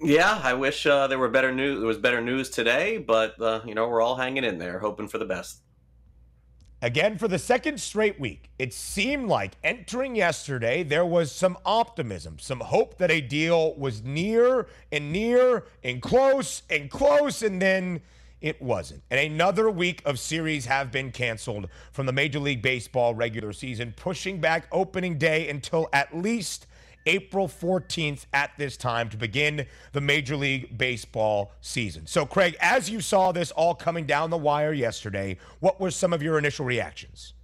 [0.00, 1.78] Yeah, I wish uh, there were better news.
[1.78, 5.08] There was better news today, but uh, you know we're all hanging in there, hoping
[5.08, 5.60] for the best.
[6.82, 12.38] Again, for the second straight week, it seemed like entering yesterday there was some optimism,
[12.38, 18.02] some hope that a deal was near and near and close and close, and then
[18.42, 19.02] it wasn't.
[19.10, 23.94] And another week of series have been canceled from the Major League Baseball regular season,
[23.96, 26.66] pushing back opening day until at least
[27.06, 32.06] April 14th at this time to begin the Major League Baseball season.
[32.06, 36.12] So, Craig, as you saw this all coming down the wire yesterday, what were some
[36.12, 37.34] of your initial reactions?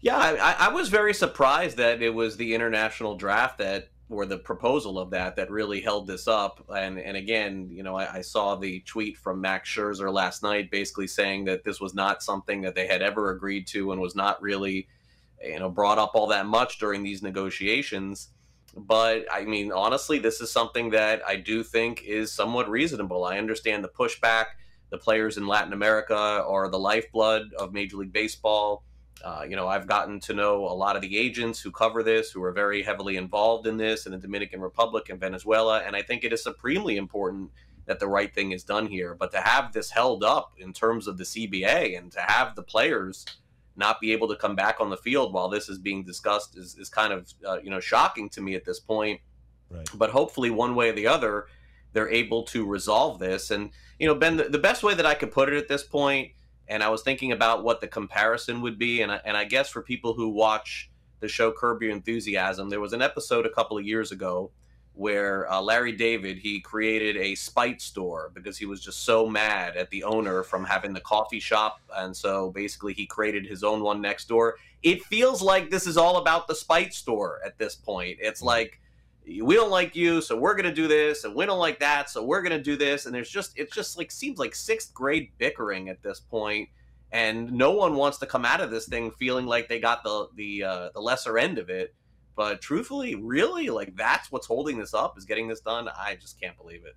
[0.00, 4.38] Yeah, I, I was very surprised that it was the international draft that or the
[4.38, 6.62] proposal of that that really held this up.
[6.68, 10.70] And and again, you know, I, I, saw the tweet from Max Scherzer last night,
[10.70, 14.14] basically saying that this was not something that they had ever agreed to and was
[14.14, 14.88] not really
[15.42, 18.28] you know brought up all that much during these negotiations.
[18.76, 23.24] But i mean honestly this is something that i do think is somewhat reasonable.
[23.24, 24.46] I understand the pushback
[24.90, 28.84] the players in latin america are the lifeblood of major league baseball.
[29.24, 32.30] Uh, you know i've gotten to know a lot of the agents who cover this
[32.30, 36.02] who are very heavily involved in this in the dominican republic and venezuela and i
[36.02, 37.48] think it is supremely important
[37.86, 39.14] that the right thing is done here.
[39.14, 42.62] But to have this held up in terms of the cba and to have the
[42.62, 43.24] players
[43.76, 46.76] not be able to come back on the field while this is being discussed is,
[46.78, 49.20] is kind of uh, you know shocking to me at this point.
[49.70, 49.88] Right.
[49.94, 51.46] But hopefully, one way or the other,
[51.92, 53.50] they're able to resolve this.
[53.50, 55.82] And you know, Ben, the, the best way that I could put it at this
[55.82, 56.32] point,
[56.68, 59.70] and I was thinking about what the comparison would be, and I, and I guess
[59.70, 63.78] for people who watch the show Curb Your Enthusiasm, there was an episode a couple
[63.78, 64.50] of years ago
[64.94, 69.76] where uh, Larry David he created a spite store because he was just so mad
[69.76, 73.82] at the owner from having the coffee shop, and so basically he created his own
[73.82, 74.56] one next door.
[74.82, 78.18] It feels like this is all about the spite store at this point.
[78.20, 78.46] It's mm-hmm.
[78.46, 78.80] like
[79.26, 82.22] we don't like you, so we're gonna do this, and we don't like that, so
[82.22, 85.88] we're gonna do this, and there's just it just like seems like sixth grade bickering
[85.88, 86.68] at this point,
[87.10, 90.28] and no one wants to come out of this thing feeling like they got the
[90.36, 91.94] the uh, the lesser end of it
[92.36, 95.88] but truthfully, really, like that's what's holding this up is getting this done.
[95.88, 96.96] I just can't believe it.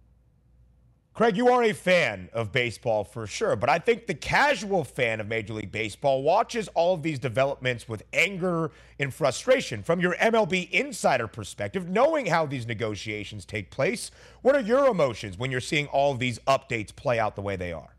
[1.18, 5.20] Craig, you are a fan of baseball for sure, but I think the casual fan
[5.20, 8.70] of Major League Baseball watches all of these developments with anger
[9.00, 9.82] and frustration.
[9.82, 14.12] From your MLB insider perspective, knowing how these negotiations take place,
[14.44, 17.56] what are your emotions when you're seeing all of these updates play out the way
[17.56, 17.97] they are?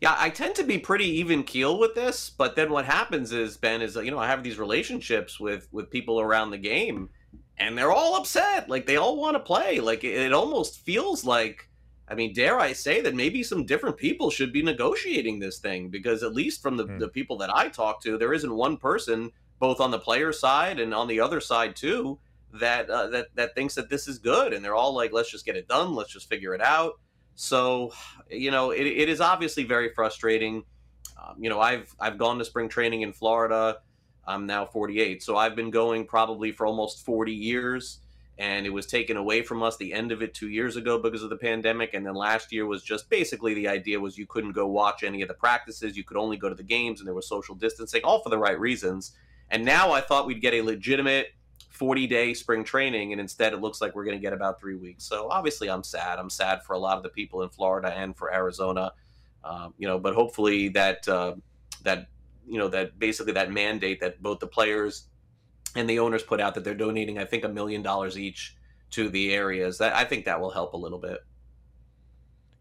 [0.00, 3.58] Yeah, I tend to be pretty even keel with this, but then what happens is
[3.58, 7.10] Ben is you know I have these relationships with with people around the game,
[7.58, 8.70] and they're all upset.
[8.70, 9.78] Like they all want to play.
[9.80, 11.66] Like it, it almost feels like.
[12.08, 15.90] I mean, dare I say that maybe some different people should be negotiating this thing
[15.90, 16.98] because at least from the, mm.
[16.98, 20.80] the people that I talk to, there isn't one person, both on the player side
[20.80, 22.18] and on the other side too,
[22.54, 25.44] that uh, that that thinks that this is good, and they're all like, "Let's just
[25.44, 25.94] get it done.
[25.94, 26.94] Let's just figure it out."
[27.40, 27.92] So,
[28.28, 30.62] you know, it, it is obviously very frustrating.
[31.16, 33.78] Um, you know, I've I've gone to spring training in Florida.
[34.26, 38.00] I'm now 48, so I've been going probably for almost 40 years,
[38.36, 41.22] and it was taken away from us the end of it two years ago because
[41.22, 44.52] of the pandemic, and then last year was just basically the idea was you couldn't
[44.52, 47.14] go watch any of the practices, you could only go to the games, and there
[47.14, 49.12] was social distancing, all for the right reasons.
[49.48, 51.28] And now I thought we'd get a legitimate
[51.80, 54.76] 40 day spring training, and instead it looks like we're going to get about three
[54.76, 55.02] weeks.
[55.02, 56.18] So obviously, I'm sad.
[56.18, 58.92] I'm sad for a lot of the people in Florida and for Arizona.
[59.42, 61.36] Um, you know, but hopefully that uh,
[61.82, 62.08] that
[62.46, 65.04] you know that basically that mandate that both the players
[65.74, 68.58] and the owners put out that they're donating, I think, a million dollars each
[68.90, 69.78] to the areas.
[69.78, 71.20] That I think that will help a little bit.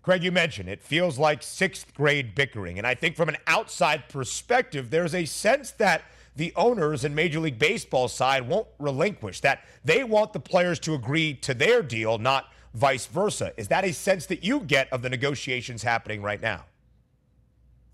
[0.02, 2.78] Craig, you mentioned it feels like sixth grade bickering.
[2.78, 6.04] And I think from an outside perspective, there's a sense that
[6.40, 10.96] the owners and Major League Baseball side won't relinquish, that they want the players to
[10.96, 13.52] agree to their deal, not vice versa.
[13.58, 16.66] Is that a sense that you get of the negotiations happening right now?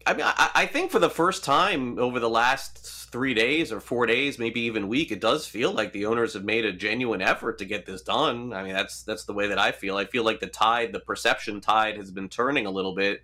[0.05, 2.77] I mean, I, I think for the first time over the last
[3.11, 6.43] three days or four days, maybe even week, it does feel like the owners have
[6.43, 8.53] made a genuine effort to get this done.
[8.53, 9.97] I mean, that's that's the way that I feel.
[9.97, 13.23] I feel like the tide, the perception tide, has been turning a little bit.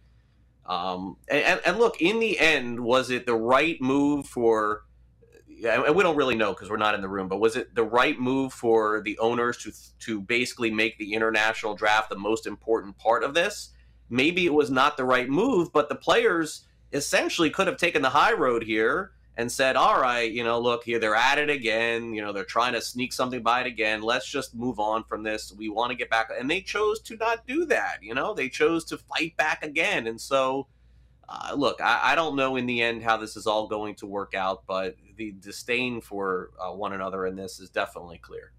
[0.66, 4.84] Um, and, and look, in the end, was it the right move for
[5.64, 7.84] and we don't really know because we're not in the room, but was it the
[7.84, 9.72] right move for the owners to
[10.06, 13.72] to basically make the international draft the most important part of this?
[14.12, 18.10] maybe it was not the right move, but the players essentially could have taken the
[18.10, 22.14] high road here and said, all right, you know, look here, they're at it again.
[22.14, 24.02] You know, they're trying to sneak something by it again.
[24.02, 25.54] Let's just move on from this.
[25.58, 26.30] We want to get back.
[26.38, 28.00] And they chose to not do that.
[28.02, 30.06] You know, they chose to fight back again.
[30.06, 30.68] And so,
[31.32, 34.06] uh, look, I, I, don't know in the end how this is all going to
[34.06, 38.52] work out, but the disdain for uh, one another in this is definitely clear.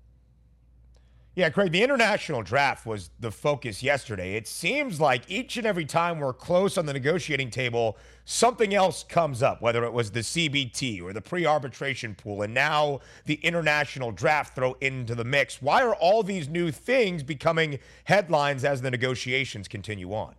[1.34, 4.34] Yeah, Craig, the international draft was the focus yesterday.
[4.36, 9.02] It seems like each and every time we're close on the negotiating table, something else
[9.02, 13.36] comes up, whether it was the CBT or the pre arbitration pool, and now the
[13.36, 15.60] international draft throw into the mix.
[15.60, 20.34] Why are all these new things becoming headlines as the negotiations continue on?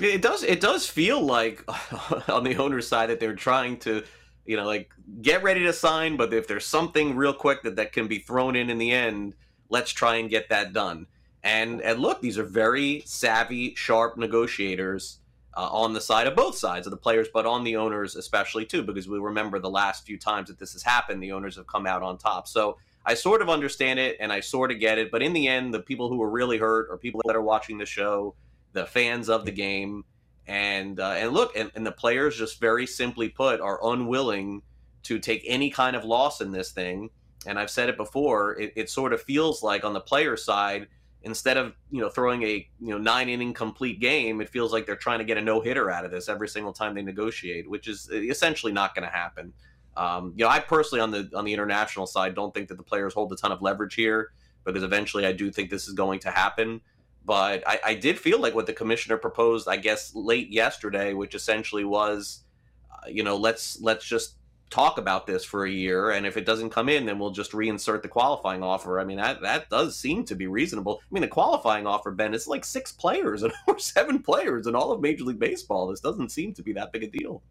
[0.00, 0.42] It does.
[0.42, 1.64] It does feel like
[2.28, 4.02] on the owner's side that they're trying to,
[4.44, 4.90] you know, like
[5.22, 8.56] get ready to sign, but if there's something real quick that that can be thrown
[8.56, 9.34] in in the end
[9.68, 11.06] let's try and get that done.
[11.42, 15.18] And and look, these are very savvy, sharp negotiators
[15.56, 18.64] uh, on the side of both sides of the players, but on the owners especially
[18.66, 21.66] too, because we remember the last few times that this has happened, the owners have
[21.66, 22.48] come out on top.
[22.48, 25.46] So I sort of understand it and I sort of get it, but in the
[25.46, 28.34] end, the people who are really hurt are people that are watching the show,
[28.76, 30.04] the fans of the game,
[30.46, 34.62] and uh, and look, and, and the players just very simply put are unwilling
[35.02, 37.10] to take any kind of loss in this thing
[37.46, 40.88] and I've said it before, it, it sort of feels like on the player side,
[41.22, 44.86] instead of you know throwing a you know nine inning complete game, it feels like
[44.86, 47.68] they're trying to get a no hitter out of this every single time they negotiate,
[47.70, 49.52] which is essentially not going to happen.
[49.96, 52.82] Um, you know, I personally on the on the international side don't think that the
[52.82, 54.32] players hold a ton of leverage here
[54.64, 56.80] because eventually I do think this is going to happen.
[57.26, 61.34] But I, I did feel like what the commissioner proposed, I guess, late yesterday, which
[61.34, 62.44] essentially was,
[62.90, 64.36] uh, you know, let's let's just
[64.70, 67.52] talk about this for a year and if it doesn't come in then we'll just
[67.52, 68.98] reinsert the qualifying offer.
[68.98, 71.00] I mean that that does seem to be reasonable.
[71.02, 74.74] I mean the qualifying offer ben is like six players and or seven players in
[74.74, 75.86] all of major league baseball.
[75.86, 77.42] This doesn't seem to be that big a deal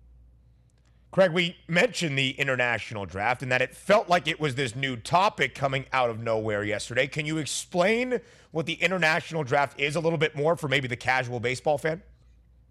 [1.16, 4.97] Craig, we mentioned the international draft and that it felt like it was this new
[4.97, 7.07] topic coming out of nowhere yesterday.
[7.07, 8.20] Can you explain
[8.51, 12.03] what the international draft is a little bit more for maybe the casual baseball fan?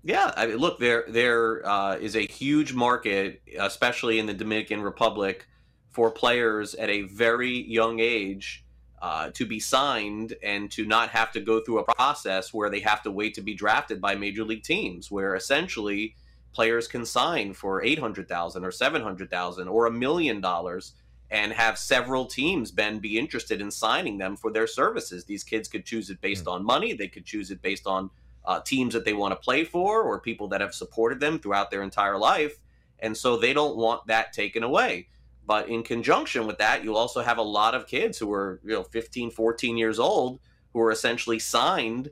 [0.03, 4.83] Yeah, I mean, look, there there uh, is a huge market, especially in the Dominican
[4.83, 5.47] Republic,
[5.93, 8.63] for players at a very young age
[9.01, 12.81] uh, to be signed and to not have to go through a process where they
[12.81, 16.15] have to wait to be drafted by major league teams, where essentially
[16.55, 20.95] players can sign for eight hundred thousand or seven hundred thousand or a million dollars
[21.31, 25.25] and have several teams been be interested in signing them for their services.
[25.25, 26.53] These kids could choose it based mm.
[26.53, 26.93] on money.
[26.93, 28.11] They could choose it based on
[28.45, 31.71] uh, teams that they want to play for or people that have supported them throughout
[31.71, 32.59] their entire life.
[33.01, 35.09] And so they don't want that taken away.
[35.47, 38.73] But in conjunction with that, you also have a lot of kids who are, you
[38.73, 40.41] know, 15, 14 years old
[40.73, 42.11] who are essentially signed,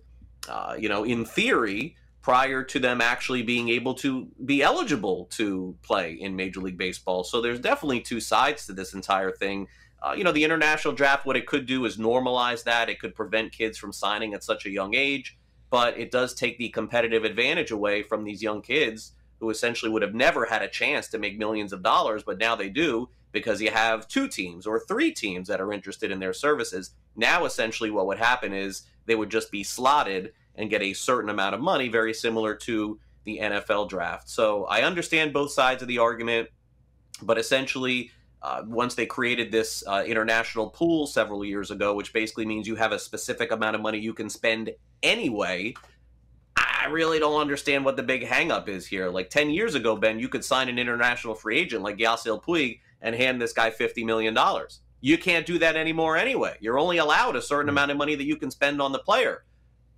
[0.48, 5.76] uh, you know, in theory, prior to them actually being able to be eligible to
[5.82, 7.24] play in Major League Baseball.
[7.24, 9.68] So there's definitely two sides to this entire thing.
[10.00, 12.88] Uh, you know, the international draft, what it could do is normalize that.
[12.88, 15.36] It could prevent kids from signing at such a young age
[15.72, 20.02] but it does take the competitive advantage away from these young kids who essentially would
[20.02, 23.62] have never had a chance to make millions of dollars, but now they do because
[23.62, 26.90] you have two teams or three teams that are interested in their services.
[27.16, 31.30] Now, essentially, what would happen is they would just be slotted and get a certain
[31.30, 34.28] amount of money, very similar to the NFL draft.
[34.28, 36.48] So I understand both sides of the argument,
[37.22, 38.10] but essentially,
[38.42, 42.74] uh, once they created this uh, international pool several years ago, which basically means you
[42.74, 44.70] have a specific amount of money you can spend
[45.02, 45.72] anyway.
[46.56, 49.08] I really don't understand what the big hangup is here.
[49.08, 52.80] Like 10 years ago, Ben, you could sign an international free agent like Yasiel Puig
[53.00, 54.36] and hand this guy $50 million.
[55.00, 56.56] You can't do that anymore anyway.
[56.60, 59.44] You're only allowed a certain amount of money that you can spend on the player.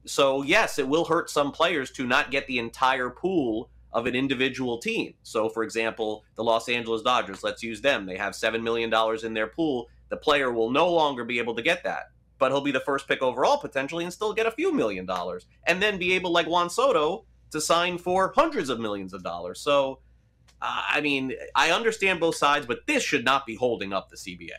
[0.07, 4.15] So, yes, it will hurt some players to not get the entire pool of an
[4.15, 5.15] individual team.
[5.23, 8.07] So, for example, the Los Angeles Dodgers, let's use them.
[8.07, 8.93] They have $7 million
[9.25, 9.89] in their pool.
[10.09, 13.09] The player will no longer be able to get that but he'll be the first
[13.09, 16.47] pick overall potentially and still get a few million dollars and then be able like
[16.47, 19.61] Juan Soto to sign for hundreds of millions of dollars.
[19.61, 20.01] So
[20.61, 24.17] uh, I mean, I understand both sides, but this should not be holding up the
[24.17, 24.51] CBA.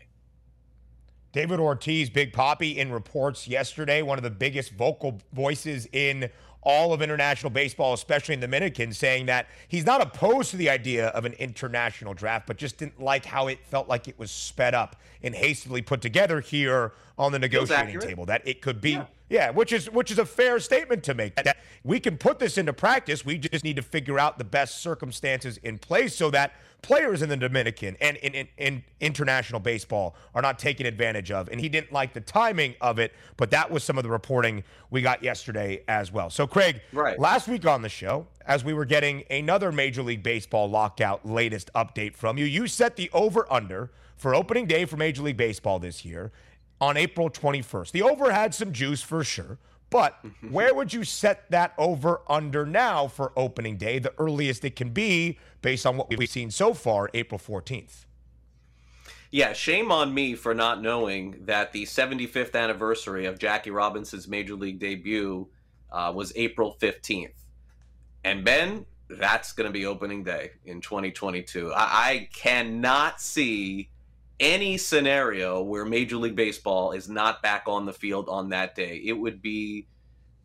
[1.36, 6.30] David Ortiz, Big Papi, in reports yesterday, one of the biggest vocal voices in
[6.62, 10.70] all of international baseball, especially in the Dominican, saying that he's not opposed to the
[10.70, 14.32] idea of an international draft, but just didn't like how it felt like it was
[14.32, 18.92] sped up and hastily put together here on the negotiating table that it could be
[18.92, 19.06] yeah.
[19.30, 19.50] Yeah.
[19.50, 22.74] which is which is a fair statement to make that we can put this into
[22.74, 26.54] practice we just need to figure out the best circumstances in place so that
[26.86, 31.50] players in the Dominican and in, in, in, international baseball are not taken advantage of.
[31.50, 34.64] And he didn't like the timing of it, but that was some of the reporting
[34.92, 36.30] we got yesterday as well.
[36.30, 37.20] So, Craig, right.
[37.20, 41.72] last week on the show, as we were getting another Major League Baseball lockout latest
[41.74, 45.80] update from you, you set the over under for opening day for Major League Baseball
[45.80, 46.32] this year
[46.82, 47.92] on April 21st.
[47.92, 49.58] The over had some juice for sure.
[49.90, 50.18] But
[50.50, 54.90] where would you set that over under now for opening day, the earliest it can
[54.90, 58.06] be based on what we've seen so far, April 14th?
[59.32, 64.56] Yeah, shame on me for not knowing that the 75th anniversary of Jackie Robinson's major
[64.56, 65.48] league debut
[65.92, 67.34] uh, was April 15th.
[68.24, 71.74] And Ben, that's going to be opening day in 2022.
[71.74, 73.90] I, I cannot see
[74.40, 79.02] any scenario where Major League Baseball is not back on the field on that day.
[79.06, 79.88] It would be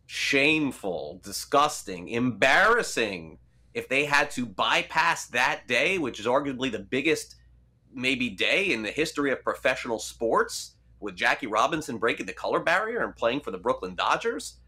[0.07, 3.38] shameful, disgusting, embarrassing
[3.74, 7.36] if they had to bypass that day, which is arguably the biggest
[7.93, 13.03] maybe day in the history of professional sports with Jackie Robinson breaking the color barrier
[13.03, 14.60] and playing for the Brooklyn Dodgers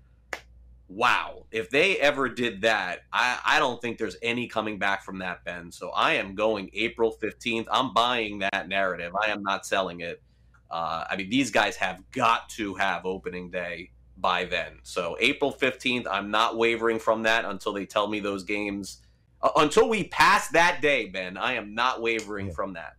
[0.95, 5.19] wow, if they ever did that, I, I don't think there's any coming back from
[5.19, 5.73] that, Ben.
[5.73, 7.67] So I am going April 15th.
[7.71, 9.13] I'm buying that narrative.
[9.21, 10.23] I am not selling it.
[10.71, 14.79] Uh, I mean, these guys have got to have opening day by then.
[14.83, 19.03] So April 15th, I'm not wavering from that until they tell me those games.
[19.41, 22.53] Uh, until we pass that day, Ben, I am not wavering yeah.
[22.53, 22.97] from that.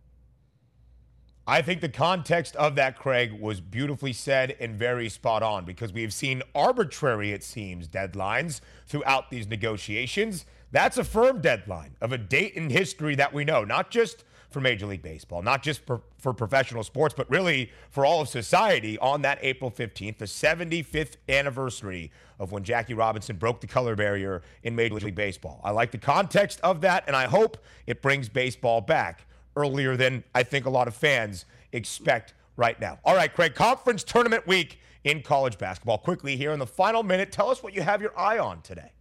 [1.46, 5.92] I think the context of that, Craig, was beautifully said and very spot on because
[5.92, 10.46] we have seen arbitrary, it seems, deadlines throughout these negotiations.
[10.72, 14.62] That's a firm deadline of a date in history that we know, not just for
[14.62, 18.96] Major League Baseball, not just for, for professional sports, but really for all of society
[19.00, 24.40] on that April 15th, the 75th anniversary of when Jackie Robinson broke the color barrier
[24.62, 25.60] in Major League Baseball.
[25.62, 29.26] I like the context of that, and I hope it brings baseball back
[29.56, 32.98] earlier than I think a lot of fans expect right now.
[33.04, 35.98] All right, Craig, conference tournament week in college basketball.
[35.98, 38.92] Quickly here in the final minute, tell us what you have your eye on today.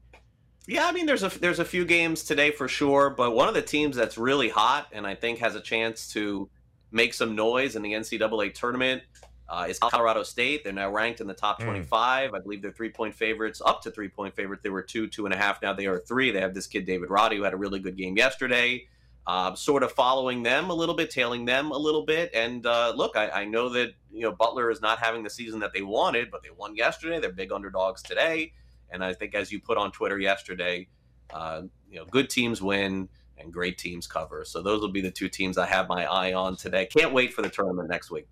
[0.66, 3.54] Yeah, I mean, there's a there's a few games today for sure, but one of
[3.54, 6.49] the teams that's really hot and I think has a chance to
[6.91, 9.04] make some noise in the NCAA tournament
[9.49, 10.64] uh, is Colorado State.
[10.64, 11.66] They're now ranked in the top hmm.
[11.66, 12.32] 25.
[12.32, 12.36] Mm.
[12.36, 14.64] I believe they're three point favorites, up to three point favorites.
[14.64, 15.62] They were two, two and a half.
[15.62, 16.32] Now they are three.
[16.32, 18.88] They have this kid David Roddy who had a really good game yesterday
[19.26, 22.30] uh, sort of following them a little bit, tailing them a little bit.
[22.34, 25.59] And uh, look, I, I, know that you know Butler is not having the season
[25.61, 27.19] that they wanted, but they won yesterday.
[27.19, 28.51] They're big underdogs today,
[28.89, 30.88] and I think as you put on Twitter yesterday,
[31.34, 33.07] uh, you know, good teams win
[33.38, 34.45] and great teams cover.
[34.45, 36.86] So those will be the two teams I have my eye on today.
[36.86, 38.28] Can't wait for the tournament next week.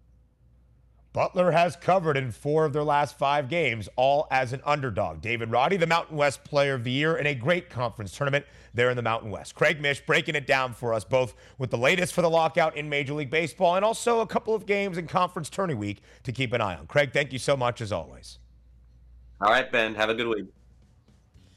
[1.13, 5.19] Butler has covered in four of their last five games, all as an underdog.
[5.19, 8.89] David Roddy, the Mountain West Player of the Year in a great conference tournament there
[8.89, 9.55] in the Mountain West.
[9.55, 12.89] Craig Mish breaking it down for us both with the latest for the lockout in
[12.89, 16.53] Major League Baseball and also a couple of games in Conference Tourney Week to keep
[16.53, 16.87] an eye on.
[16.87, 18.39] Craig, thank you so much as always.
[19.41, 19.95] All right, Ben.
[19.95, 20.45] Have a good week.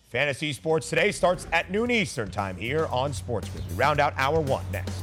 [0.08, 3.64] Fantasy Sports Today starts at noon Eastern time here on Sports Grid.
[3.68, 5.02] We round out hour one next.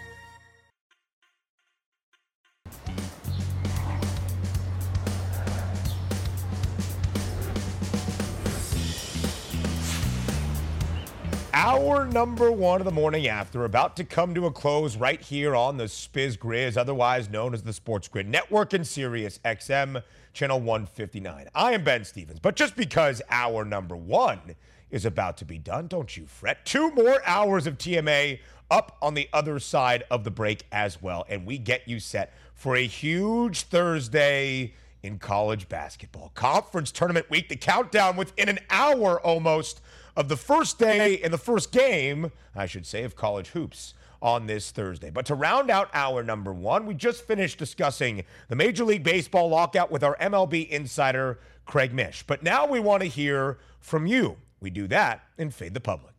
[11.63, 15.55] Hour number one of the morning after, about to come to a close right here
[15.55, 20.01] on the Spiz Grizz, otherwise known as the Sports Grid Network and Sirius XM,
[20.33, 21.49] channel 159.
[21.53, 24.55] I am Ben Stevens, but just because hour number one
[24.89, 26.65] is about to be done, don't you fret.
[26.65, 28.39] Two more hours of TMA
[28.71, 32.33] up on the other side of the break as well, and we get you set
[32.55, 36.31] for a huge Thursday in college basketball.
[36.33, 39.79] Conference tournament week, the countdown within an hour almost
[40.15, 44.45] of the first day and the first game, I should say, of college hoops on
[44.45, 45.09] this Thursday.
[45.09, 49.49] But to round out our number one, we just finished discussing the Major League Baseball
[49.49, 52.23] lockout with our MLB insider, Craig Mish.
[52.23, 54.37] But now we want to hear from you.
[54.59, 56.11] We do that in Fade the Public.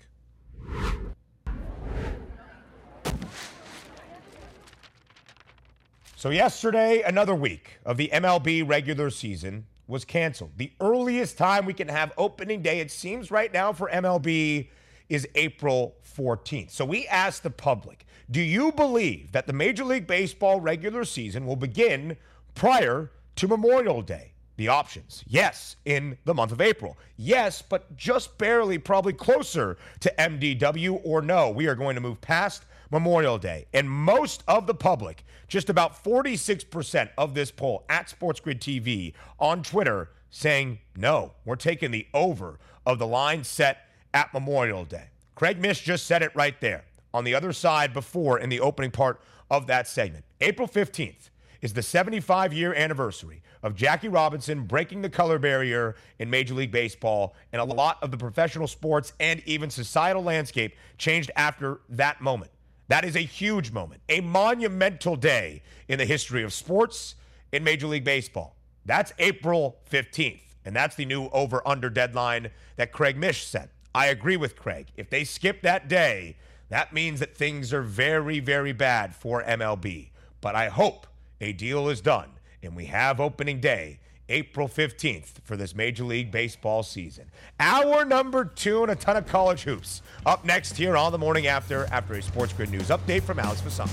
[6.16, 10.52] So, yesterday, another week of the MLB regular season was canceled.
[10.56, 14.68] The earliest time we can have opening day, it seems right now for MLB,
[15.08, 16.70] is April 14th.
[16.70, 21.44] So we asked the public do you believe that the Major League Baseball regular season
[21.44, 22.16] will begin
[22.54, 24.32] prior to Memorial Day?
[24.56, 26.96] The options yes, in the month of April.
[27.16, 32.20] Yes, but just barely, probably closer to MDW, or no, we are going to move
[32.20, 33.64] past Memorial Day.
[33.72, 39.62] And most of the public, just about 46% of this poll at SportsGrid TV on
[39.62, 45.06] Twitter, saying no, we're taking the over of the line set at Memorial Day.
[45.34, 46.84] Craig Mish just said it right there
[47.14, 49.20] on the other side before in the opening part
[49.50, 50.24] of that segment.
[50.42, 51.30] April 15th
[51.62, 56.72] is the 75 year anniversary of Jackie Robinson breaking the color barrier in Major League
[56.72, 62.20] Baseball, and a lot of the professional sports and even societal landscape changed after that
[62.20, 62.50] moment.
[62.88, 67.14] That is a huge moment, a monumental day in the history of sports
[67.52, 68.56] in Major League Baseball.
[68.84, 73.70] That's April 15th, and that's the new over under deadline that Craig Mish set.
[73.94, 74.88] I agree with Craig.
[74.96, 76.36] If they skip that day,
[76.70, 80.10] that means that things are very, very bad for MLB.
[80.40, 81.06] But I hope
[81.40, 82.30] a deal is done
[82.62, 83.98] and we have opening day
[84.32, 87.30] April 15th for this Major League Baseball season.
[87.60, 90.00] Hour number two and a ton of college hoops.
[90.24, 93.60] Up next here on the morning after, after a Sports Grid News update from Alex
[93.60, 93.90] Vasson.